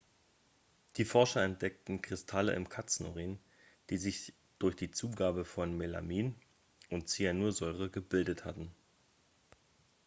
die 0.97 1.05
forscher 1.05 1.43
entdeckten 1.43 2.01
kristalle 2.01 2.53
im 2.53 2.67
katzenurin 2.69 3.37
die 3.91 3.97
sich 3.97 4.33
durch 4.57 4.75
die 4.75 4.89
zugabe 4.89 5.45
von 5.45 5.77
melamin 5.77 6.33
und 6.89 7.07
zyanursäure 7.07 7.91
gebildet 7.91 8.43
hatten 8.43 8.71